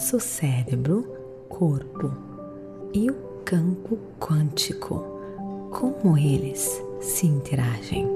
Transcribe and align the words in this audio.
nosso 0.00 0.18
cérebro, 0.18 1.06
corpo 1.46 2.10
e 2.94 3.10
o 3.10 3.14
campo 3.44 3.98
quântico, 4.18 5.04
como 5.70 6.16
eles 6.16 6.80
se 7.02 7.26
interagem. 7.26 8.08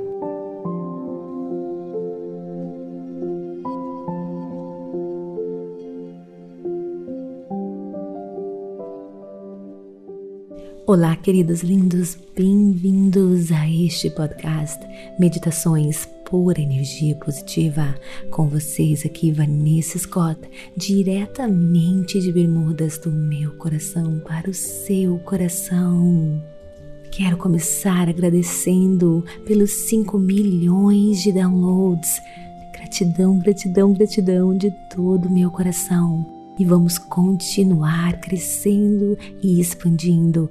Olá, 10.87 11.15
queridos 11.17 11.61
lindos, 11.63 12.17
bem-vindos 12.35 13.53
a 13.53 13.69
este 13.69 14.09
podcast 14.09 14.81
Meditações 15.21 16.09
pura 16.35 16.61
energia 16.61 17.15
positiva. 17.15 17.95
Com 18.29 18.49
vocês 18.49 19.07
aqui, 19.07 19.31
Vanessa 19.31 19.97
Scott, 19.97 20.41
diretamente 20.77 22.21
de 22.21 22.33
Bermudas 22.33 22.99
do 22.99 23.09
meu 23.09 23.53
coração 23.53 24.21
para 24.27 24.51
o 24.51 24.53
seu 24.53 25.17
coração. 25.21 26.43
Quero 27.13 27.37
começar 27.37 28.09
agradecendo 28.09 29.25
pelos 29.47 29.71
5 29.71 30.19
milhões 30.19 31.23
de 31.23 31.31
downloads. 31.31 32.21
Gratidão, 32.73 33.39
gratidão, 33.39 33.93
gratidão 33.93 34.59
de 34.59 34.73
todo 34.93 35.27
o 35.27 35.33
meu 35.33 35.53
coração. 35.53 36.27
E 36.59 36.65
vamos 36.65 36.99
continuar 36.99 38.21
crescendo 38.21 39.17
e 39.41 39.61
expandindo 39.61 40.51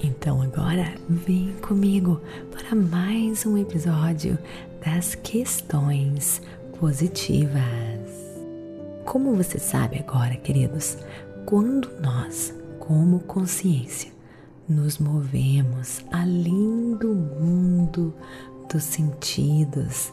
Então 0.03 0.41
agora 0.41 0.95
vem 1.09 1.53
comigo 1.61 2.19
para 2.51 2.75
mais 2.75 3.45
um 3.45 3.59
episódio 3.59 4.39
das 4.83 5.15
questões 5.17 6.41
positivas. 6.81 7.61
Como 9.05 9.35
você 9.35 9.59
sabe 9.59 9.99
agora, 9.99 10.35
queridos, 10.37 10.97
quando 11.45 11.91
nós, 12.01 12.55
como 12.79 13.19
consciência, 13.21 14.12
nos 14.69 14.99
movemos 14.99 16.05
além 16.11 16.95
do 16.97 17.15
mundo 17.15 18.15
dos 18.73 18.85
sentidos, 18.85 20.13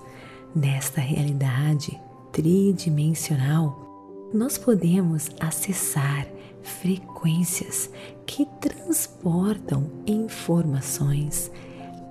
nesta 0.56 1.00
realidade 1.00 2.00
tridimensional, 2.32 4.30
nós 4.34 4.58
podemos 4.58 5.30
acessar 5.40 6.28
frequências 6.62 7.90
que 8.26 8.46
transportam 8.60 9.90
informações 10.06 11.52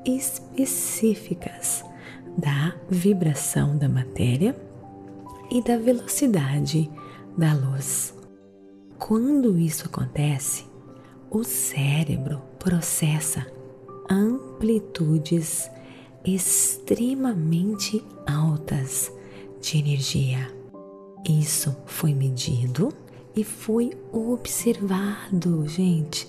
específicas 0.05 1.85
da 2.37 2.75
vibração 2.89 3.77
da 3.77 3.89
matéria 3.89 4.57
e 5.51 5.63
da 5.63 5.77
velocidade 5.77 6.91
da 7.37 7.53
luz. 7.55 8.15
Quando 8.99 9.59
isso 9.59 9.87
acontece, 9.87 10.68
o 11.31 11.45
cérebro 11.45 12.41
processa 12.59 13.47
amplitudes 14.11 15.71
extremamente 16.25 18.03
altas 18.27 19.13
de 19.61 19.79
energia. 19.79 20.51
Isso 21.29 21.77
foi 21.87 22.15
medido 22.15 22.93
e 23.37 23.45
foi 23.45 23.93
observado, 24.13 25.67
gente, 25.67 26.29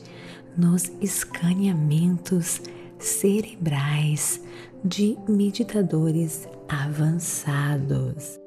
nos 0.58 0.92
escaneamentos 1.02 2.62
cerebrais 2.98 4.42
de 4.84 5.18
meditadores 5.28 6.48
avançados. 6.68 8.40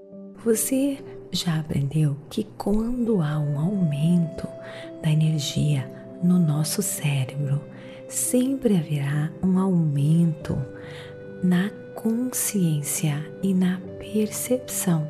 Você 0.44 1.02
já 1.30 1.58
aprendeu 1.60 2.16
que 2.28 2.44
quando 2.58 3.22
há 3.22 3.38
um 3.38 3.58
aumento 3.58 4.46
da 5.02 5.10
energia 5.10 6.01
no 6.22 6.38
nosso 6.38 6.82
cérebro, 6.82 7.60
sempre 8.08 8.76
haverá 8.76 9.32
um 9.42 9.58
aumento 9.58 10.56
na 11.42 11.70
consciência 11.94 13.24
e 13.42 13.52
na 13.52 13.80
percepção, 13.98 15.08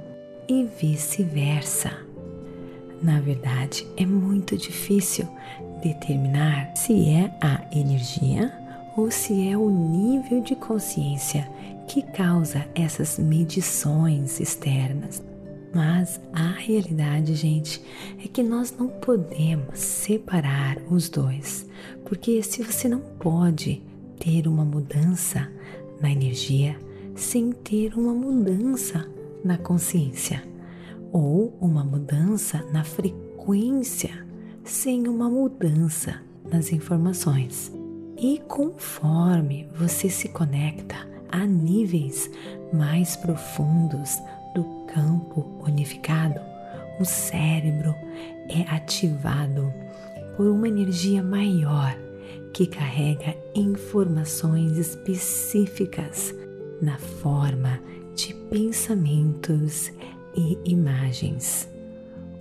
e 0.48 0.64
vice-versa. 0.64 1.92
Na 3.02 3.20
verdade, 3.20 3.86
é 3.96 4.06
muito 4.06 4.56
difícil 4.56 5.28
determinar 5.82 6.72
se 6.76 7.08
é 7.08 7.32
a 7.40 7.60
energia 7.76 8.52
ou 8.96 9.10
se 9.10 9.48
é 9.48 9.56
o 9.56 9.68
nível 9.68 10.40
de 10.40 10.54
consciência 10.54 11.48
que 11.88 12.02
causa 12.02 12.64
essas 12.74 13.18
medições 13.18 14.38
externas. 14.40 15.22
Mas 15.74 16.20
a 16.32 16.50
realidade, 16.50 17.34
gente, 17.34 17.82
é 18.22 18.28
que 18.28 18.42
nós 18.42 18.74
não 18.78 18.88
podemos 18.88 19.78
separar 19.78 20.78
os 20.90 21.08
dois, 21.08 21.66
porque 22.04 22.42
se 22.42 22.62
você 22.62 22.88
não 22.88 23.00
pode 23.00 23.82
ter 24.18 24.46
uma 24.46 24.64
mudança 24.64 25.50
na 26.00 26.10
energia 26.10 26.76
sem 27.14 27.52
ter 27.52 27.94
uma 27.94 28.12
mudança 28.12 29.08
na 29.44 29.56
consciência, 29.56 30.42
ou 31.12 31.56
uma 31.60 31.84
mudança 31.84 32.64
na 32.72 32.84
frequência 32.84 34.26
sem 34.64 35.06
uma 35.08 35.28
mudança 35.28 36.22
nas 36.50 36.72
informações. 36.72 37.72
E 38.16 38.40
conforme 38.48 39.68
você 39.74 40.08
se 40.08 40.28
conecta 40.28 40.96
a 41.30 41.44
níveis 41.44 42.30
mais 42.72 43.16
profundos 43.16 44.18
do 44.54 44.64
campo 44.86 45.44
unificado, 45.66 46.40
o 47.00 47.04
cérebro 47.04 47.94
é 48.48 48.62
ativado 48.74 49.72
por 50.36 50.46
uma 50.46 50.68
energia 50.68 51.22
maior 51.22 51.96
que 52.52 52.66
carrega 52.66 53.34
informações 53.54 54.76
específicas 54.76 56.34
na 56.80 56.98
forma 56.98 57.80
de 58.14 58.34
pensamentos 58.50 59.90
e 60.36 60.58
imagens. 60.64 61.68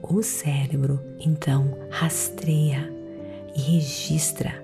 O 0.02 0.22
cérebro 0.22 1.00
então 1.20 1.78
rastreia 1.90 2.92
e 3.56 3.60
registra 3.60 4.62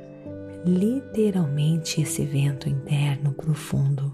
literalmente 0.66 2.02
esse 2.02 2.24
evento 2.24 2.68
interno 2.68 3.32
profundo. 3.32 4.12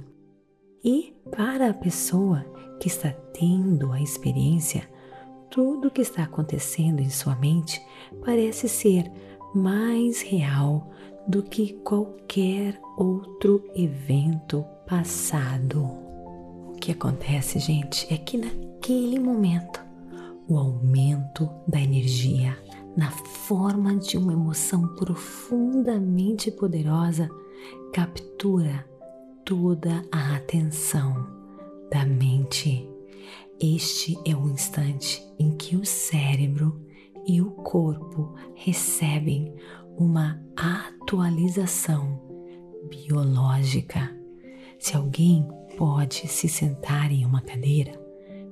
E 0.83 1.13
para 1.31 1.69
a 1.69 1.73
pessoa 1.73 2.45
que 2.83 2.89
está 2.89 3.11
tendo 3.31 3.94
a 3.94 4.01
experiência, 4.01 4.83
tudo 5.49 5.88
o 5.88 5.91
que 5.91 6.01
está 6.01 6.24
acontecendo 6.24 7.00
em 7.00 7.09
sua 7.09 7.33
mente 7.33 7.81
parece 8.25 8.68
ser 8.68 9.09
mais 9.56 10.21
real 10.21 10.91
do 11.25 11.41
que 11.41 11.75
qualquer 11.75 12.77
outro 12.97 13.63
evento 13.74 14.65
passado. 14.85 15.81
O 15.81 16.74
que 16.74 16.91
acontece, 16.91 17.57
gente, 17.57 18.06
é 18.13 18.18
que 18.18 18.38
naquele 18.38 19.18
momento 19.18 19.79
o 20.50 20.57
aumento 20.57 21.50
da 21.65 21.79
energia 21.79 22.57
na 22.97 23.12
forma 23.12 23.95
de 23.95 24.18
uma 24.18 24.33
emoção 24.33 24.94
profundamente 24.95 26.51
poderosa 26.51 27.29
captura 27.94 28.86
toda 29.45 30.03
a 30.12 30.36
atenção 30.36 31.43
da 31.94 32.06
mente. 32.06 32.90
Este 33.62 34.18
é 34.25 34.36
o 34.36 34.50
instante 34.50 35.24
em 35.38 35.56
que 35.56 35.75
o 35.75 35.86
cérebro 35.86 36.81
e 37.28 37.40
o 37.40 37.51
corpo 37.51 38.34
recebem 38.56 39.54
uma 39.95 40.42
atualização 40.57 42.19
biológica. 42.90 44.12
Se 44.80 44.98
alguém 44.98 45.48
pode 45.78 46.28
se 46.28 46.50
sentar 46.50 47.12
em 47.12 47.24
uma 47.25 47.42
cadeira 47.42 47.92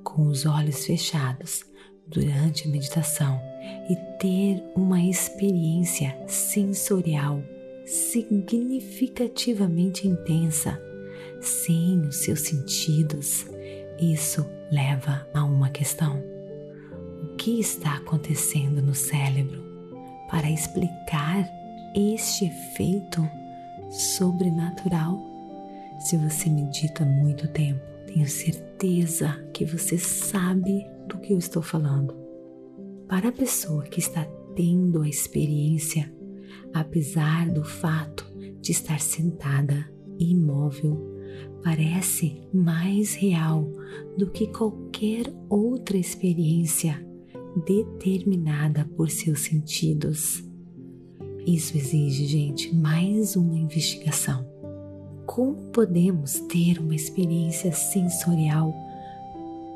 com 0.04 0.28
os 0.28 0.46
olhos 0.46 0.86
fechados 0.86 1.66
durante 2.06 2.68
a 2.68 2.72
meditação 2.72 3.42
e 3.90 3.96
ter 4.20 4.64
uma 4.76 5.02
experiência 5.02 6.16
sensorial 6.28 7.42
significativamente 7.86 10.08
intensa 10.08 10.91
sem 11.42 12.02
os 12.02 12.18
seus 12.18 12.42
sentidos, 12.42 13.46
isso 14.00 14.46
leva 14.72 15.28
a 15.34 15.44
uma 15.44 15.70
questão. 15.70 16.22
O 17.24 17.36
que 17.36 17.60
está 17.60 17.96
acontecendo 17.98 18.82
no 18.82 18.96
cérebro 18.96 19.62
para 20.30 20.50
explicar 20.50 21.50
este 21.96 22.46
efeito 22.46 23.28
sobrenatural? 23.90 25.20
Se 26.00 26.18
você 26.18 26.50
medita 26.50 27.04
muito 27.06 27.48
tempo, 27.50 27.82
tenho 28.08 28.28
certeza 28.28 29.30
que 29.54 29.66
você 29.66 29.98
sabe 29.98 30.86
do 31.08 31.18
que 31.20 31.34
eu 31.34 31.38
estou 31.38 31.62
falando. 31.62 32.16
Para 33.08 33.30
a 33.30 33.32
pessoa 33.32 33.84
que 33.84 34.00
está 34.00 34.26
tendo 34.56 35.02
a 35.02 35.10
experiência, 35.10 36.12
apesar 36.74 37.50
do 37.50 37.64
fato 37.64 38.26
de 38.62 38.72
estar 38.72 39.00
sentada 39.00 39.90
imóvel, 40.18 41.11
parece 41.64 42.42
mais 42.54 43.16
real 43.16 43.68
do 44.18 44.30
que 44.30 44.48
qualquer 44.48 45.32
outra 45.50 45.98
experiência 45.98 47.06
determinada 47.66 48.86
por 48.96 49.10
seus 49.10 49.42
sentidos. 49.42 50.44
Isso 51.46 51.76
exige, 51.78 52.26
gente, 52.26 52.74
mais 52.76 53.36
uma 53.36 53.58
investigação. 53.58 54.46
Como 55.26 55.72
podemos 55.72 56.40
ter 56.42 56.80
uma 56.80 56.96
experiência 56.96 57.72
sensorial 57.72 58.74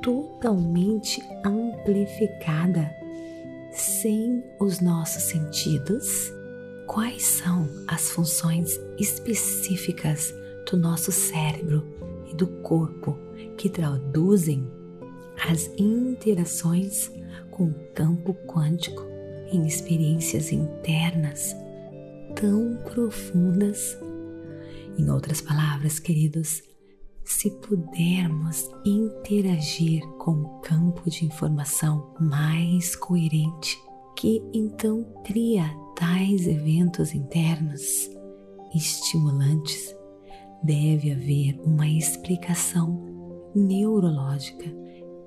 totalmente 0.02 1.22
amplificada 1.44 2.94
sem 3.72 4.44
os 4.60 4.80
nossos 4.80 5.24
sentidos? 5.24 6.32
Quais 6.88 7.24
são 7.24 7.68
as 7.88 8.12
funções 8.12 8.70
específicas 9.00 10.32
do 10.66 10.78
nosso 10.78 11.12
cérebro 11.12 11.86
e 12.30 12.36
do 12.36 12.48
corpo 12.48 13.18
que 13.58 13.70
traduzem 13.70 14.68
as 15.50 15.70
interações 15.78 17.12
com 17.52 17.66
o 17.66 17.76
campo 17.94 18.34
quântico 18.48 19.04
em 19.52 19.66
experiências 19.66 20.52
internas 20.52 21.56
tão 22.36 22.78
profundas. 22.84 23.98
Em 24.98 25.10
outras 25.10 25.42
palavras, 25.42 26.00
queridos, 26.00 26.64
se 27.24 27.50
pudermos 27.50 28.70
interagir 28.86 30.02
com 30.20 30.32
o 30.32 30.60
campo 30.62 31.10
de 31.10 31.26
informação 31.26 32.14
mais 32.20 32.96
coerente, 32.96 33.78
que 34.16 34.42
então 34.54 35.06
cria 35.26 35.70
tais 35.96 36.48
eventos 36.48 37.14
internos 37.14 38.10
estimulantes, 38.74 39.96
deve 40.66 41.12
haver 41.12 41.62
uma 41.64 41.88
explicação 41.88 43.00
neurológica, 43.54 44.66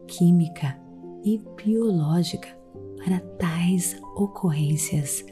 química 0.09 0.77
e 1.25 1.41
biológica 1.57 2.49
para 2.97 3.21
tais 3.39 3.97
ocorrências 4.17 5.25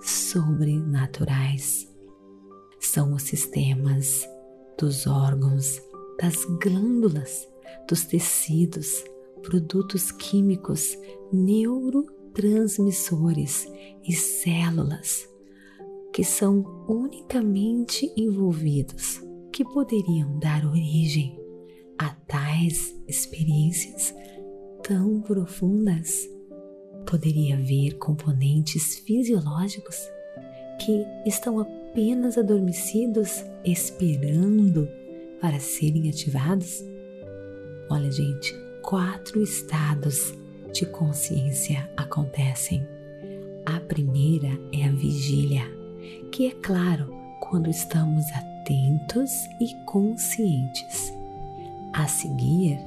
sobrenaturais. 0.00 1.86
São 2.80 3.12
os 3.12 3.24
sistemas 3.24 4.26
dos 4.78 5.06
órgãos, 5.06 5.82
das 6.18 6.46
glândulas, 6.62 7.46
dos 7.86 8.06
tecidos, 8.06 9.04
produtos 9.42 10.10
químicos, 10.10 10.96
neurotransmissores 11.30 13.70
e 14.02 14.14
células 14.14 15.28
que 16.10 16.24
são 16.24 16.86
unicamente 16.88 18.10
envolvidos 18.16 19.20
que 19.52 19.64
poderiam 19.64 20.38
dar 20.38 20.64
origem 20.64 21.38
a 21.98 22.08
tais 22.26 22.94
experiências 23.06 24.14
tão 24.82 25.20
profundas. 25.20 26.26
Poderia 27.06 27.56
haver 27.56 27.98
componentes 27.98 28.98
fisiológicos 29.00 29.96
que 30.80 31.04
estão 31.26 31.60
apenas 31.60 32.38
adormecidos 32.38 33.44
esperando 33.64 34.88
para 35.40 35.60
serem 35.60 36.08
ativados? 36.08 36.82
Olha, 37.90 38.10
gente, 38.10 38.54
quatro 38.82 39.42
estados 39.42 40.32
de 40.72 40.86
consciência 40.86 41.90
acontecem. 41.96 42.86
A 43.66 43.78
primeira 43.80 44.48
é 44.72 44.84
a 44.86 44.92
vigília, 44.92 45.62
que 46.30 46.46
é 46.46 46.50
claro 46.52 47.12
quando 47.40 47.68
estamos 47.68 48.24
atentos 48.32 48.51
e 49.60 49.74
conscientes. 49.86 51.12
A 51.92 52.06
seguir, 52.06 52.78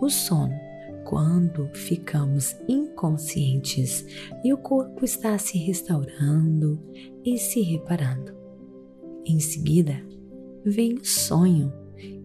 o 0.00 0.10
sono, 0.10 0.58
quando 1.04 1.68
ficamos 1.74 2.56
inconscientes 2.68 4.04
e 4.42 4.52
o 4.52 4.58
corpo 4.58 5.04
está 5.04 5.38
se 5.38 5.56
restaurando 5.58 6.80
e 7.24 7.38
se 7.38 7.60
reparando. 7.60 8.34
Em 9.24 9.38
seguida, 9.40 10.04
vem 10.64 10.94
o 10.94 11.04
sonho, 11.04 11.72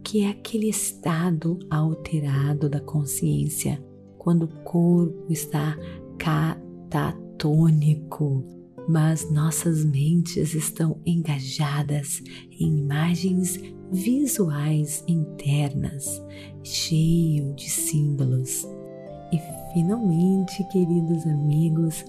que 0.03 0.23
é 0.23 0.29
aquele 0.29 0.69
estado 0.69 1.59
alterado 1.69 2.67
da 2.69 2.79
consciência, 2.79 3.79
quando 4.17 4.43
o 4.43 4.63
corpo 4.63 5.31
está 5.31 5.77
catatônico, 6.17 8.43
mas 8.87 9.29
nossas 9.31 9.83
mentes 9.85 10.55
estão 10.55 10.99
engajadas 11.05 12.23
em 12.59 12.79
imagens 12.79 13.59
visuais 13.91 15.03
internas, 15.07 16.21
cheio 16.63 17.53
de 17.53 17.69
símbolos. 17.69 18.67
E 19.31 19.39
finalmente, 19.73 20.63
queridos 20.71 21.23
amigos, 21.25 22.03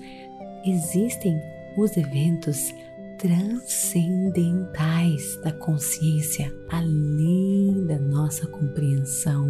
existem 0.64 1.40
os 1.76 1.96
eventos 1.96 2.74
transcendentais 3.18 5.36
da 5.42 5.52
consciência, 5.52 6.52
além 6.70 7.86
da 7.86 7.98
nossa 7.98 8.46
compreensão 8.46 9.46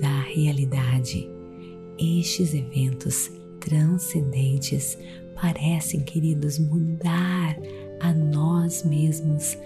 da 0.00 0.20
realidade. 0.22 1.28
Estes 1.98 2.54
eventos 2.54 3.30
transcendentes 3.60 4.96
parecem, 5.34 6.00
queridos, 6.00 6.58
mudar 6.58 7.58
a 8.00 8.14
nós 8.14 8.82
mesmos 8.82 9.58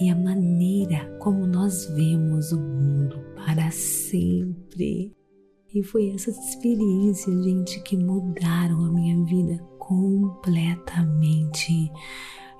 e 0.00 0.10
a 0.10 0.16
maneira 0.16 1.14
como 1.18 1.46
nós 1.46 1.86
vemos 1.94 2.50
o 2.52 2.58
mundo 2.58 3.20
para 3.36 3.70
sempre. 3.70 5.14
E 5.72 5.82
foi 5.82 6.08
essas 6.10 6.36
experiências, 6.38 7.44
gente, 7.44 7.80
que 7.82 7.96
mudaram 7.96 8.84
a 8.86 8.92
minha 8.92 9.24
vida 9.24 9.58
completamente. 9.78 11.90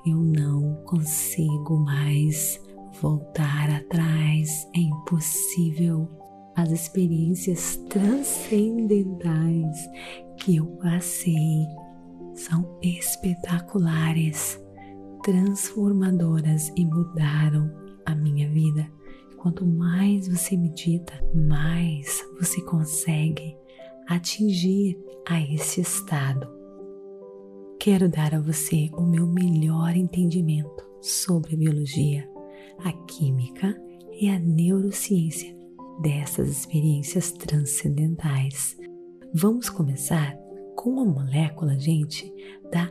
Eu 0.06 0.18
não 0.18 0.76
consigo 0.84 1.78
mais 1.78 2.60
voltar 3.00 3.70
atrás, 3.70 4.68
é 4.74 4.80
impossível. 4.80 6.06
As 6.54 6.70
experiências 6.70 7.76
transcendentais 7.88 9.88
que 10.36 10.56
eu 10.56 10.66
passei 10.82 11.66
são 12.34 12.78
espetaculares, 12.82 14.60
transformadoras 15.22 16.72
e 16.76 16.84
mudaram 16.84 17.70
a 18.04 18.14
minha 18.14 18.48
vida. 18.48 18.90
Quanto 19.36 19.64
mais 19.64 20.28
você 20.28 20.56
medita, 20.56 21.12
mais 21.34 22.22
você 22.38 22.60
consegue 22.62 23.56
atingir 24.08 24.98
a 25.26 25.40
esse 25.40 25.80
estado. 25.80 26.48
Quero 27.78 28.08
dar 28.08 28.34
a 28.34 28.40
você 28.40 28.90
o 28.92 29.02
meu 29.02 29.26
melhor 29.26 29.96
entendimento 29.96 30.84
sobre 31.00 31.54
a 31.54 31.58
biologia, 31.58 32.28
a 32.84 32.92
química 33.06 33.74
e 34.12 34.28
a 34.28 34.38
neurociência 34.38 35.56
dessas 36.00 36.48
experiências 36.48 37.32
transcendentais. 37.32 38.76
Vamos 39.32 39.70
começar 39.70 40.36
com 40.76 41.00
a 41.00 41.04
molécula, 41.04 41.78
gente, 41.78 42.32
da 42.70 42.90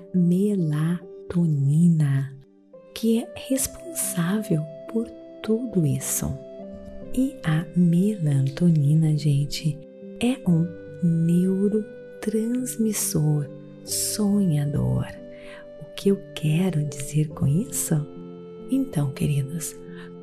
melatonina, 1.30 2.34
que 2.96 3.20
é 3.20 3.32
responsável 3.48 4.64
por 4.92 5.08
tudo 5.44 5.86
isso. 5.86 6.36
E 7.14 7.36
a 7.44 7.64
melatonina, 7.76 9.16
gente, 9.18 9.78
é 10.20 10.40
um 10.50 10.66
neurotransmissor 11.04 13.48
sonhador. 13.86 15.06
O 15.82 15.86
que 15.96 16.10
eu 16.10 16.20
quero 16.36 16.84
dizer 16.86 17.30
com 17.30 17.48
isso? 17.48 17.96
Então, 18.72 19.12
queridos, 19.12 19.76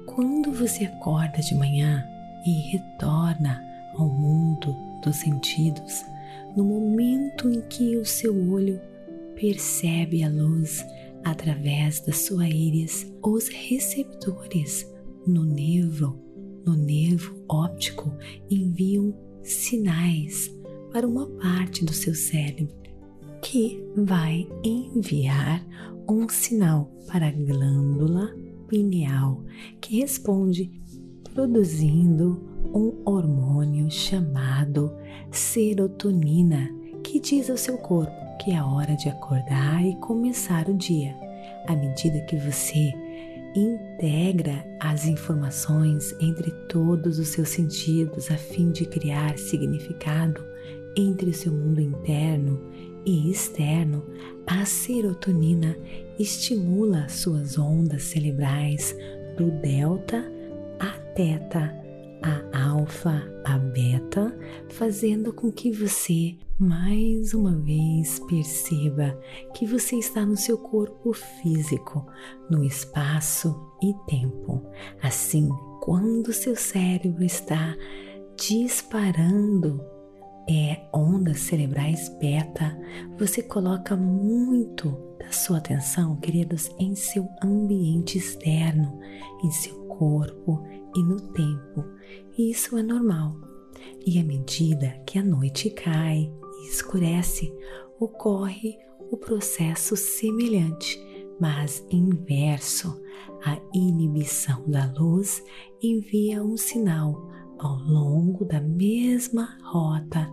quando 0.07 0.53
você 0.53 0.85
acorda 0.85 1.39
de 1.39 1.55
manhã 1.55 2.05
e 2.45 2.51
retorna 2.73 3.65
ao 3.97 4.09
mundo 4.09 4.77
dos 5.03 5.17
sentidos, 5.17 6.05
no 6.57 6.65
momento 6.65 7.49
em 7.51 7.61
que 7.63 7.97
o 7.97 8.05
seu 8.05 8.35
olho 8.51 8.79
percebe 9.37 10.25
a 10.25 10.29
luz 10.29 10.85
através 11.25 12.01
das 12.01 12.19
sua 12.19 12.49
íris, 12.49 13.07
os 13.23 13.49
receptores 13.49 14.91
no 15.27 15.45
nervo, 15.45 16.19
no 16.65 16.75
nervo 16.75 17.37
óptico 17.49 18.13
enviam 18.51 19.15
sinais 19.43 20.51
para 20.93 21.07
uma 21.07 21.27
parte 21.27 21.85
do 21.85 21.93
seu 21.93 22.15
cérebro 22.15 22.75
que 23.43 23.81
vai 23.97 24.49
enviar 24.65 25.65
um 26.09 26.29
sinal 26.29 26.91
para 27.07 27.29
a 27.29 27.33
glândula 27.33 28.35
pineal 28.67 29.45
que 29.81 30.01
responde 30.01 30.71
produzindo 31.35 32.43
um 32.75 33.03
hormônio 33.05 33.91
chamado 33.91 34.93
serotonina 35.31 36.71
que 37.03 37.21
diz 37.21 37.51
ao 37.51 37.57
seu 37.57 37.79
corpo 37.79 38.26
que 38.39 38.53
é 38.53 38.63
hora 38.63 38.97
de 38.97 39.09
acordar 39.09 39.85
e 39.85 39.97
começar 39.97 40.69
o 40.69 40.75
dia. 40.75 41.17
À 41.67 41.75
medida 41.75 42.21
que 42.23 42.37
você 42.37 42.93
integra 43.55 44.65
as 44.79 45.07
informações 45.07 46.15
entre 46.21 46.51
todos 46.69 47.19
os 47.19 47.29
seus 47.29 47.49
sentidos 47.49 48.31
a 48.31 48.37
fim 48.37 48.71
de 48.71 48.85
criar 48.85 49.39
significado 49.39 50.45
entre 50.97 51.31
o 51.31 51.35
seu 51.35 51.53
mundo 51.53 51.81
interno 51.81 52.61
e 53.05 53.31
externo, 53.31 54.05
a 54.47 54.65
serotonina 54.65 55.77
estimula 56.19 57.09
suas 57.09 57.59
ondas 57.59 58.03
cerebrais 58.03 58.97
do 59.37 59.51
delta 59.51 60.25
a 60.79 60.91
teta, 61.15 61.75
a 62.53 62.71
alfa, 62.71 63.23
a 63.45 63.59
beta, 63.59 64.37
fazendo 64.71 65.33
com 65.33 65.51
que 65.53 65.71
você 65.71 66.37
mais 66.59 67.35
uma 67.35 67.55
vez 67.57 68.19
perceba 68.21 69.19
que 69.55 69.67
você 69.67 69.97
está 69.97 70.25
no 70.25 70.37
seu 70.37 70.59
corpo 70.59 71.13
físico, 71.13 72.07
no 72.51 72.65
espaço 72.65 73.55
e 73.83 73.93
tempo. 74.09 74.67
Assim, 75.03 75.49
quando 75.83 76.33
seu 76.33 76.57
cérebro 76.57 77.23
está 77.23 77.77
disparando 78.37 79.85
é 80.49 80.89
ondas 80.95 81.41
cerebrais 81.41 82.09
beta, 82.21 82.79
você 83.19 83.43
coloca 83.43 83.97
muito 83.97 84.97
da 85.19 85.33
sua 85.33 85.59
atenção, 85.59 86.17
queridos, 86.17 86.71
em 86.79 86.95
seu 86.95 87.29
ambiente 87.43 88.17
externo, 88.17 88.99
em 89.43 89.51
seu 89.51 89.75
corpo 89.87 90.65
e 90.95 91.03
no 91.03 91.21
tempo. 91.33 91.96
Isso 92.39 92.77
é 92.77 92.83
normal. 92.83 93.35
E 94.05 94.19
à 94.21 94.25
medida 94.25 94.91
que 95.07 95.19
a 95.19 95.25
noite 95.25 95.71
cai 95.71 96.31
e 96.61 96.69
escurece, 96.69 97.51
ocorre 97.99 98.77
o 99.11 99.17
processo 99.17 99.97
semelhante, 99.97 101.01
mas 101.41 101.85
inverso. 101.91 103.01
A 103.45 103.59
inibição 103.75 104.63
da 104.69 104.93
luz 104.99 105.43
envia 105.83 106.45
um 106.45 106.57
sinal 106.57 107.31
ao 107.59 107.79
longo 107.79 108.45
da 108.45 108.61
mesma 108.61 109.57
rota 109.63 110.31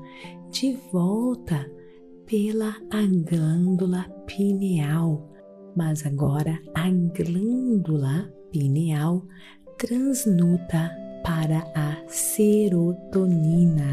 de 0.52 0.78
volta 0.92 1.72
pela 2.26 2.76
glândula 3.26 4.04
pineal, 4.26 5.32
mas 5.76 6.06
agora 6.06 6.60
a 6.76 6.90
glândula 6.90 8.34
pineal 8.52 9.26
transnuta 9.78 11.03
para 11.24 11.66
a 11.74 11.98
serotonina. 12.08 13.84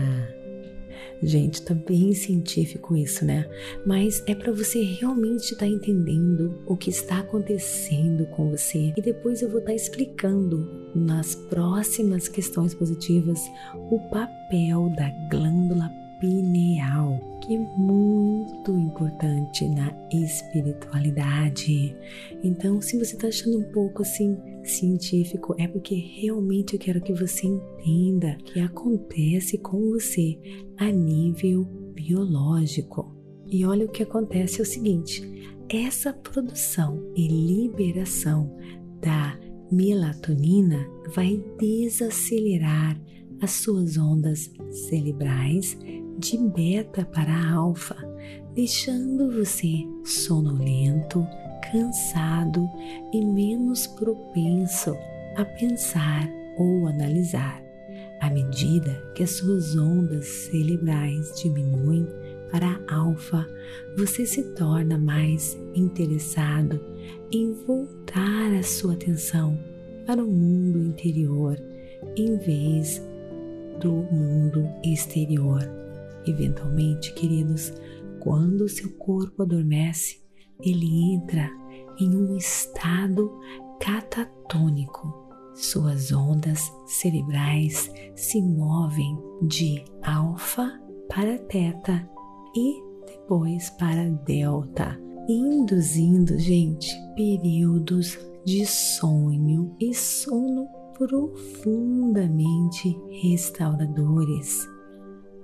Gente, 1.23 1.61
tá 1.63 1.75
bem 1.75 2.15
científico 2.15 2.97
isso, 2.97 3.25
né? 3.27 3.47
Mas 3.87 4.23
é 4.27 4.35
para 4.35 4.53
você 4.53 4.83
realmente 4.83 5.53
estar 5.53 5.59
tá 5.59 5.67
entendendo 5.67 6.63
o 6.67 6.77
que 6.77 6.89
está 6.89 7.19
acontecendo 7.19 8.25
com 8.27 8.51
você. 8.51 8.95
E 8.97 9.03
depois 9.03 9.43
eu 9.43 9.51
vou 9.51 9.61
estar 9.61 9.73
tá 9.73 9.77
explicando 9.77 10.91
nas 10.95 11.35
próximas 11.35 12.27
questões 12.27 12.75
positivas 12.75 13.41
o 13.91 13.99
papel 14.09 14.91
da 14.97 15.11
glândula 15.31 15.91
pineal, 16.21 17.19
que 17.41 17.57
é 17.57 17.59
muito 17.59 18.71
importante 18.73 19.67
na 19.69 19.93
espiritualidade. 20.13 21.97
Então, 22.45 22.81
se 22.81 22.99
você 22.99 23.17
está 23.17 23.29
achando 23.29 23.59
um 23.59 23.73
pouco 23.73 24.03
assim 24.03 24.37
científico, 24.63 25.55
é 25.59 25.67
porque 25.67 25.95
realmente 26.21 26.75
eu 26.75 26.79
quero 26.79 27.01
que 27.01 27.15
você 27.15 27.47
entenda 27.47 28.37
que 28.45 28.61
acontece 28.61 29.59
com 29.59 29.81
você 29.93 30.39
a 30.77 30.91
nível 30.93 31.65
biológico. 31.95 33.17
E 33.49 33.65
olha 33.65 33.87
o 33.87 33.91
que 33.91 34.03
acontece 34.03 34.61
é 34.61 34.63
o 34.63 34.67
seguinte: 34.67 35.23
essa 35.69 36.13
produção 36.13 37.11
e 37.17 37.27
liberação 37.27 38.55
da 39.01 39.39
melatonina 39.73 40.87
vai 41.15 41.43
desacelerar 41.59 43.01
as 43.41 43.53
suas 43.53 43.97
ondas 43.97 44.51
cerebrais 44.89 45.79
de 46.21 46.37
beta 46.37 47.05
para 47.07 47.53
alfa, 47.53 47.97
deixando 48.55 49.31
você 49.39 49.87
sonolento, 50.05 51.27
cansado 51.73 52.69
e 53.13 53.25
menos 53.25 53.87
propenso 53.87 54.95
a 55.37 55.45
pensar 55.45 56.29
ou 56.59 56.87
analisar. 56.87 57.63
À 58.21 58.29
medida 58.29 59.03
que 59.15 59.23
as 59.23 59.31
suas 59.31 59.75
ondas 59.77 60.27
cerebrais 60.27 61.41
diminuem 61.41 62.07
para 62.51 62.79
alfa, 62.91 63.47
você 63.97 64.27
se 64.27 64.43
torna 64.55 64.99
mais 64.99 65.59
interessado 65.75 66.79
em 67.33 67.55
voltar 67.67 68.53
a 68.59 68.63
sua 68.63 68.93
atenção 68.93 69.59
para 70.07 70.23
o 70.23 70.31
mundo 70.31 70.83
interior 70.83 71.57
em 72.15 72.37
vez 72.37 73.03
do 73.81 73.93
mundo 74.13 74.69
exterior. 74.85 75.80
Eventualmente, 76.27 77.13
queridos, 77.15 77.73
quando 78.21 78.63
o 78.63 78.69
seu 78.69 78.91
corpo 78.97 79.43
adormece, 79.43 80.21
ele 80.63 81.15
entra 81.15 81.51
em 81.99 82.15
um 82.15 82.37
estado 82.37 83.33
catatônico. 83.81 85.19
Suas 85.55 86.13
ondas 86.13 86.73
cerebrais 86.87 87.91
se 88.15 88.41
movem 88.41 89.19
de 89.43 89.85
alfa 90.03 90.81
para 91.09 91.39
teta 91.39 92.09
e 92.55 92.81
depois 93.07 93.71
para 93.71 94.11
delta, 94.11 95.01
induzindo, 95.29 96.39
gente, 96.39 96.95
períodos 97.17 98.19
de 98.45 98.65
sonho 98.67 99.75
e 99.81 99.95
sono 99.95 100.69
profundamente 100.97 102.97
restauradores 103.23 104.69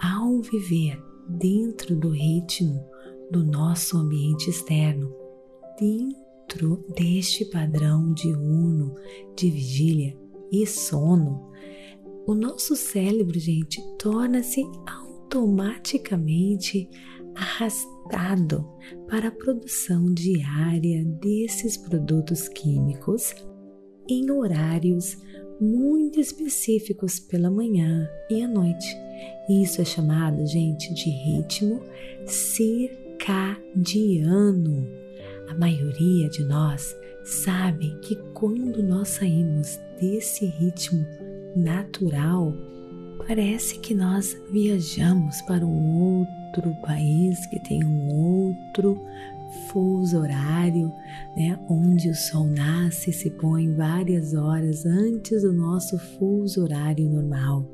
ao 0.00 0.40
viver 0.40 1.02
dentro 1.28 1.96
do 1.96 2.10
ritmo 2.10 2.84
do 3.30 3.44
nosso 3.44 3.96
ambiente 3.96 4.50
externo, 4.50 5.12
dentro 5.78 6.84
deste 6.96 7.44
padrão 7.46 8.12
diurno 8.12 8.94
de 9.36 9.50
vigília 9.50 10.16
e 10.52 10.66
sono, 10.66 11.50
o 12.26 12.34
nosso 12.34 12.74
cérebro, 12.74 13.38
gente, 13.38 13.80
torna-se 13.98 14.62
automaticamente 14.86 16.88
arrastado 17.34 18.66
para 19.08 19.28
a 19.28 19.32
produção 19.32 20.12
diária 20.12 21.04
desses 21.04 21.76
produtos 21.76 22.48
químicos 22.48 23.34
em 24.08 24.30
horários 24.30 25.18
muito 25.60 26.20
específicos 26.20 27.18
pela 27.18 27.50
manhã 27.50 28.08
e 28.30 28.42
à 28.42 28.48
noite 28.48 29.06
isso 29.48 29.80
é 29.80 29.84
chamado, 29.84 30.44
gente, 30.44 30.92
de 30.92 31.08
ritmo 31.08 31.80
circadiano. 32.26 33.24
A 35.48 35.54
maioria 35.54 36.28
de 36.28 36.42
nós 36.42 36.96
sabe 37.22 37.96
que 38.00 38.16
quando 38.34 38.82
nós 38.82 39.10
saímos 39.10 39.78
desse 40.00 40.46
ritmo 40.46 41.06
natural, 41.54 42.52
parece 43.26 43.78
que 43.78 43.94
nós 43.94 44.36
viajamos 44.50 45.40
para 45.42 45.64
um 45.64 46.18
outro 46.18 46.74
país 46.82 47.46
que 47.46 47.60
tem 47.60 47.84
um 47.84 48.08
outro 48.08 49.00
fuso 49.68 50.18
horário, 50.18 50.88
né, 51.36 51.58
onde 51.68 52.08
o 52.08 52.14
sol 52.14 52.46
nasce 52.46 53.10
e 53.10 53.12
se 53.12 53.30
põe 53.30 53.74
várias 53.74 54.34
horas 54.34 54.84
antes 54.86 55.42
do 55.42 55.52
nosso 55.52 55.98
fuso 55.98 56.62
horário 56.62 57.08
normal. 57.08 57.68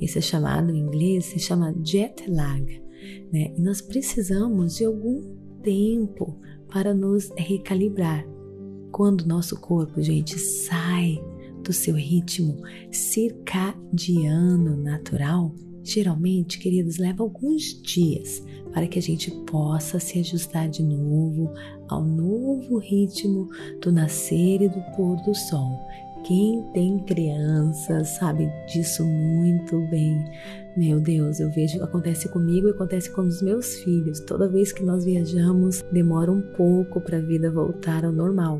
Isso 0.00 0.18
é 0.18 0.20
chamado 0.20 0.70
em 0.70 0.78
inglês, 0.78 1.26
se 1.26 1.38
chama 1.38 1.74
jet 1.82 2.28
lag, 2.30 2.64
né? 3.32 3.52
E 3.56 3.60
nós 3.60 3.80
precisamos 3.80 4.76
de 4.76 4.84
algum 4.84 5.22
tempo 5.62 6.38
para 6.70 6.92
nos 6.92 7.30
recalibrar. 7.36 8.26
Quando 8.92 9.26
nosso 9.26 9.60
corpo, 9.60 10.02
gente, 10.02 10.38
sai 10.38 11.18
do 11.62 11.72
seu 11.72 11.94
ritmo 11.94 12.58
circadiano 12.90 14.76
natural, 14.76 15.54
Geralmente, 15.84 16.58
queridos, 16.58 16.96
leva 16.96 17.22
alguns 17.22 17.80
dias 17.82 18.42
para 18.72 18.86
que 18.86 18.98
a 18.98 19.02
gente 19.02 19.30
possa 19.46 20.00
se 20.00 20.18
ajustar 20.18 20.68
de 20.68 20.82
novo 20.82 21.52
ao 21.88 22.02
novo 22.02 22.78
ritmo 22.78 23.50
do 23.82 23.92
nascer 23.92 24.62
e 24.62 24.68
do 24.68 24.80
pôr 24.96 25.16
do 25.22 25.34
sol. 25.34 25.78
Quem 26.24 26.64
tem 26.72 26.98
crianças 27.00 28.08
sabe 28.16 28.50
disso 28.66 29.04
muito 29.04 29.78
bem. 29.90 30.24
Meu 30.74 30.98
Deus, 30.98 31.38
eu 31.38 31.50
vejo 31.52 31.82
acontece 31.84 32.30
comigo 32.30 32.66
e 32.66 32.70
acontece 32.70 33.10
com 33.10 33.20
os 33.20 33.42
meus 33.42 33.76
filhos. 33.80 34.20
Toda 34.20 34.48
vez 34.48 34.72
que 34.72 34.82
nós 34.82 35.04
viajamos, 35.04 35.82
demora 35.92 36.32
um 36.32 36.40
pouco 36.56 36.98
para 37.02 37.18
a 37.18 37.20
vida 37.20 37.50
voltar 37.50 38.06
ao 38.06 38.12
normal. 38.12 38.58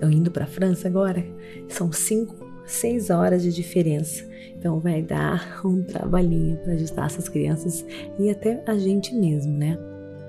Eu 0.00 0.10
indo 0.10 0.32
para 0.32 0.44
a 0.44 0.48
França 0.48 0.88
agora, 0.88 1.24
são 1.68 1.92
cinco, 1.92 2.34
seis 2.66 3.10
horas 3.10 3.42
de 3.42 3.52
diferença. 3.52 4.28
Então 4.56 4.80
vai 4.80 5.02
dar 5.02 5.60
um 5.64 5.82
trabalhinho 5.82 6.56
para 6.58 6.72
ajustar 6.72 7.06
essas 7.06 7.28
crianças 7.28 7.84
e 8.18 8.30
até 8.30 8.62
a 8.66 8.76
gente 8.76 9.14
mesmo, 9.14 9.52
né? 9.52 9.78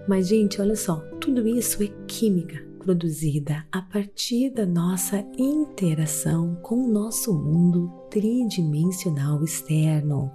Mas 0.07 0.27
gente, 0.27 0.61
olha 0.61 0.75
só, 0.75 0.97
tudo 1.19 1.45
isso 1.47 1.83
é 1.83 1.87
química 2.07 2.65
produzida 2.87 3.65
a 3.69 3.81
partir 3.81 4.49
da 4.49 4.65
nossa 4.65 5.19
interação 5.37 6.55
com 6.61 6.85
o 6.85 6.87
nosso 6.87 7.33
mundo 7.33 7.91
tridimensional 8.09 9.43
externo, 9.43 10.31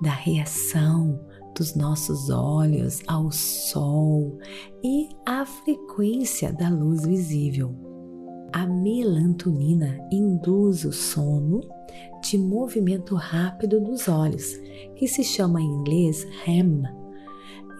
da 0.00 0.10
reação 0.10 1.20
dos 1.56 1.76
nossos 1.76 2.28
olhos 2.28 3.00
ao 3.06 3.30
sol 3.30 4.38
e 4.82 5.10
à 5.24 5.46
frequência 5.46 6.52
da 6.52 6.68
luz 6.68 7.06
visível. 7.06 7.91
A 8.52 8.66
melatonina 8.66 9.98
induz 10.10 10.84
o 10.84 10.92
sono 10.92 11.60
de 12.22 12.36
movimento 12.36 13.14
rápido 13.14 13.80
dos 13.80 14.08
olhos, 14.08 14.60
que 14.94 15.08
se 15.08 15.24
chama 15.24 15.60
em 15.60 15.64
inglês 15.64 16.26
REM. 16.44 16.82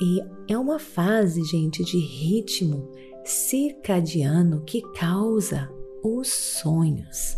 E 0.00 0.20
é 0.48 0.56
uma 0.56 0.78
fase, 0.78 1.44
gente, 1.44 1.84
de 1.84 1.98
ritmo 1.98 2.90
circadiano 3.24 4.62
que 4.64 4.80
causa 4.94 5.70
os 6.02 6.28
sonhos. 6.28 7.36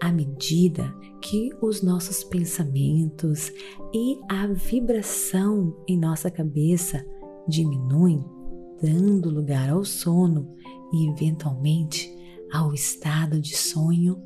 À 0.00 0.10
medida 0.10 0.92
que 1.20 1.50
os 1.62 1.82
nossos 1.82 2.24
pensamentos 2.24 3.52
e 3.94 4.18
a 4.28 4.48
vibração 4.48 5.76
em 5.86 5.96
nossa 5.96 6.30
cabeça 6.30 7.06
diminuem, 7.48 8.24
dando 8.82 9.30
lugar 9.30 9.70
ao 9.70 9.84
sono 9.84 10.52
e 10.92 11.08
eventualmente 11.08 12.12
ao 12.52 12.74
estado 12.74 13.40
de 13.40 13.56
sonho, 13.56 14.22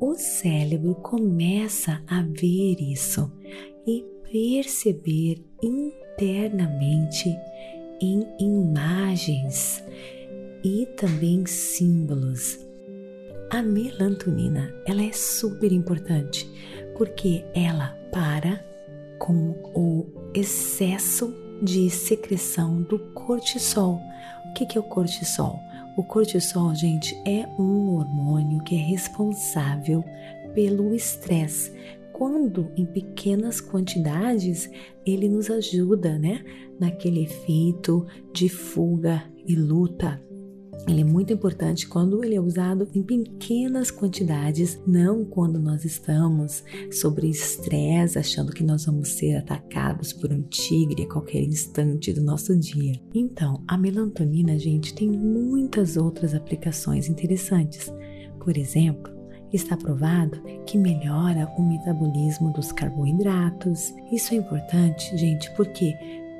o 0.00 0.14
cérebro 0.14 0.94
começa 0.94 2.02
a 2.06 2.22
ver 2.22 2.80
isso 2.80 3.30
e 3.86 4.02
perceber 4.32 5.44
internamente 5.62 7.36
em 8.00 8.26
imagens 8.40 9.84
e 10.64 10.86
também 10.96 11.44
símbolos. 11.44 12.58
A 13.50 13.62
melatonina, 13.62 14.72
ela 14.86 15.02
é 15.02 15.12
super 15.12 15.70
importante 15.70 16.50
porque 16.96 17.44
ela 17.54 17.88
para 18.10 18.64
com 19.18 19.50
o 19.74 20.06
excesso 20.32 21.34
de 21.62 21.90
secreção 21.90 22.80
do 22.82 22.98
cortisol. 23.12 24.00
O 24.48 24.54
que 24.54 24.78
é 24.78 24.80
o 24.80 24.84
cortisol? 24.84 25.60
O 25.96 26.04
cortisol, 26.04 26.74
gente, 26.74 27.14
é 27.26 27.46
um 27.58 27.94
hormônio 27.94 28.62
que 28.62 28.76
é 28.76 28.78
responsável 28.78 30.04
pelo 30.54 30.94
estresse. 30.94 31.72
Quando 32.12 32.70
em 32.76 32.84
pequenas 32.84 33.60
quantidades, 33.60 34.70
ele 35.04 35.28
nos 35.28 35.50
ajuda, 35.50 36.18
né, 36.18 36.44
naquele 36.78 37.24
efeito 37.24 38.06
de 38.32 38.48
fuga 38.48 39.24
e 39.46 39.54
luta. 39.54 40.22
Ele 40.88 41.02
é 41.02 41.04
muito 41.04 41.32
importante 41.32 41.86
quando 41.86 42.24
ele 42.24 42.34
é 42.34 42.40
usado 42.40 42.88
em 42.94 43.02
pequenas 43.02 43.90
quantidades, 43.90 44.80
não 44.86 45.24
quando 45.24 45.58
nós 45.58 45.84
estamos 45.84 46.64
sobre 46.90 47.28
estresse, 47.28 48.18
achando 48.18 48.52
que 48.52 48.64
nós 48.64 48.86
vamos 48.86 49.10
ser 49.10 49.36
atacados 49.36 50.12
por 50.12 50.32
um 50.32 50.42
tigre 50.42 51.04
a 51.04 51.08
qualquer 51.08 51.42
instante 51.42 52.12
do 52.12 52.22
nosso 52.22 52.56
dia. 52.56 53.00
Então, 53.14 53.62
a 53.68 53.76
melatonina, 53.76 54.58
gente, 54.58 54.94
tem 54.94 55.10
muitas 55.10 55.96
outras 55.96 56.34
aplicações 56.34 57.08
interessantes. 57.08 57.92
Por 58.38 58.56
exemplo, 58.56 59.12
está 59.52 59.76
provado 59.76 60.40
que 60.66 60.78
melhora 60.78 61.52
o 61.58 61.62
metabolismo 61.62 62.52
dos 62.52 62.72
carboidratos. 62.72 63.92
Isso 64.12 64.34
é 64.34 64.36
importante, 64.38 65.16
gente, 65.16 65.50
porque 65.56 65.94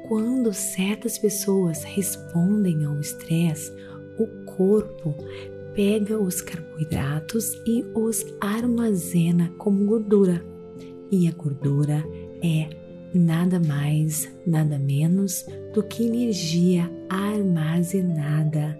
quando 0.08 0.52
certas 0.52 1.18
pessoas 1.18 1.84
respondem 1.84 2.84
ao 2.84 2.98
estresse, 3.00 3.70
o 4.20 4.44
corpo 4.44 5.14
pega 5.74 6.18
os 6.18 6.42
carboidratos 6.42 7.54
e 7.66 7.82
os 7.94 8.24
armazena 8.40 9.50
como 9.56 9.86
gordura. 9.86 10.44
E 11.10 11.26
a 11.26 11.32
gordura 11.32 12.04
é 12.42 12.68
nada 13.14 13.58
mais, 13.58 14.30
nada 14.46 14.78
menos 14.78 15.44
do 15.74 15.82
que 15.82 16.04
energia 16.04 16.90
armazenada. 17.08 18.78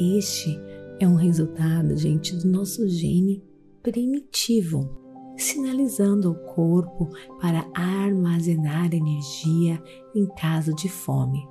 Este 0.00 0.58
é 0.98 1.06
um 1.06 1.14
resultado, 1.16 1.96
gente, 1.96 2.34
do 2.34 2.48
nosso 2.48 2.88
gene 2.88 3.42
primitivo, 3.82 4.88
sinalizando 5.36 6.28
ao 6.28 6.34
corpo 6.34 7.08
para 7.40 7.64
armazenar 7.74 8.92
energia 8.92 9.80
em 10.14 10.26
caso 10.26 10.74
de 10.74 10.88
fome. 10.88 11.46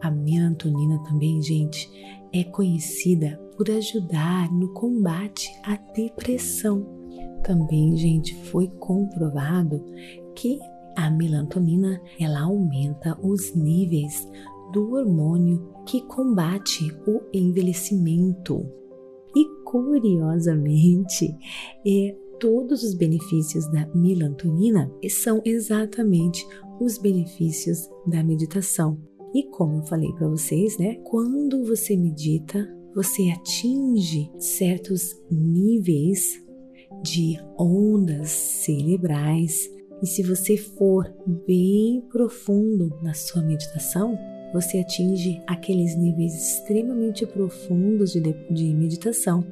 A 0.00 0.10
melatonina 0.10 1.02
também, 1.02 1.42
gente, 1.42 1.90
é 2.32 2.44
conhecida 2.44 3.40
por 3.56 3.70
ajudar 3.70 4.52
no 4.52 4.72
combate 4.72 5.50
à 5.64 5.76
depressão. 5.92 6.86
Também, 7.42 7.96
gente, 7.96 8.34
foi 8.46 8.68
comprovado 8.78 9.82
que 10.34 10.58
a 10.96 11.10
melatonina 11.10 12.00
ela 12.18 12.40
aumenta 12.40 13.18
os 13.22 13.54
níveis 13.54 14.26
do 14.72 14.92
hormônio 14.92 15.72
que 15.86 16.02
combate 16.02 16.90
o 17.06 17.20
envelhecimento. 17.32 18.66
E 19.34 19.44
curiosamente, 19.64 21.34
é, 21.86 22.16
todos 22.40 22.82
os 22.82 22.94
benefícios 22.94 23.70
da 23.70 23.86
melatonina 23.94 24.90
são 25.08 25.40
exatamente 25.44 26.46
os 26.80 26.98
benefícios 26.98 27.88
da 28.06 28.22
meditação. 28.22 28.98
E 29.34 29.44
como 29.50 29.78
eu 29.78 29.82
falei 29.82 30.12
para 30.12 30.28
vocês, 30.28 30.78
né? 30.78 30.96
Quando 31.04 31.64
você 31.64 31.96
medita, 31.96 32.66
você 32.94 33.30
atinge 33.30 34.30
certos 34.38 35.14
níveis 35.30 36.42
de 37.02 37.38
ondas 37.58 38.30
cerebrais. 38.30 39.70
E 40.02 40.06
se 40.06 40.22
você 40.22 40.56
for 40.56 41.12
bem 41.46 42.02
profundo 42.10 42.98
na 43.02 43.14
sua 43.14 43.42
meditação, 43.42 44.18
você 44.52 44.78
atinge 44.78 45.42
aqueles 45.46 45.96
níveis 45.96 46.34
extremamente 46.34 47.26
profundos 47.26 48.12
de, 48.12 48.20
de 48.50 48.74
meditação 48.74 49.44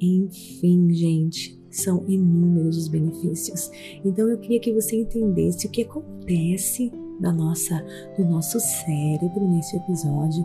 enfim, 0.00 0.92
gente, 0.92 1.58
são 1.70 2.04
inúmeros 2.08 2.76
os 2.76 2.88
benefícios. 2.88 3.70
Então 4.04 4.28
eu 4.28 4.38
queria 4.38 4.60
que 4.60 4.72
você 4.72 4.96
entendesse 4.96 5.66
o 5.66 5.70
que 5.70 5.82
acontece 5.82 6.90
na 7.20 7.32
nossa, 7.32 7.84
no 8.18 8.30
nosso 8.30 8.58
cérebro 8.60 9.48
nesse 9.48 9.76
episódio 9.76 10.44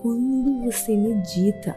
quando 0.00 0.64
você 0.64 0.96
medita 0.96 1.76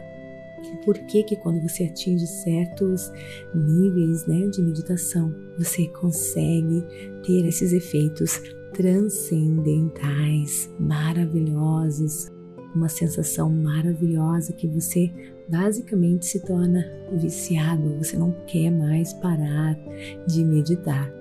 por 0.84 0.98
que 1.06 1.22
que 1.22 1.36
quando 1.36 1.60
você 1.60 1.84
atinge 1.84 2.26
certos 2.26 3.10
níveis 3.54 4.26
né, 4.26 4.46
de 4.48 4.62
meditação, 4.62 5.34
você 5.58 5.86
consegue 5.88 6.84
ter 7.24 7.46
esses 7.46 7.72
efeitos 7.72 8.40
transcendentais, 8.72 10.70
maravilhosos. 10.78 12.30
uma 12.74 12.88
sensação 12.88 13.50
maravilhosa 13.50 14.52
que 14.52 14.68
você 14.68 15.12
basicamente 15.48 16.24
se 16.26 16.38
torna 16.46 16.84
viciado, 17.12 17.98
você 17.98 18.16
não 18.16 18.30
quer 18.46 18.70
mais 18.70 19.12
parar 19.14 19.76
de 20.26 20.44
meditar. 20.44 21.12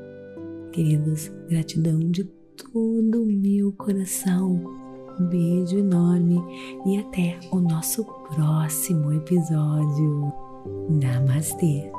Queridos, 0.72 1.32
gratidão 1.50 1.98
de 2.00 2.24
todo 2.72 3.24
o 3.24 3.26
meu 3.26 3.72
coração. 3.72 4.89
Um 5.20 5.26
beijo 5.26 5.78
enorme 5.78 6.40
e 6.86 6.98
até 7.00 7.38
o 7.52 7.60
nosso 7.60 8.06
próximo 8.06 9.14
episódio. 9.14 10.32
Namastê! 10.90 11.92